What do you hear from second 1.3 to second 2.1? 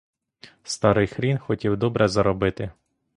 хотів добре